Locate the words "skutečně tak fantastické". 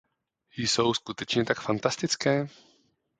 0.93-2.47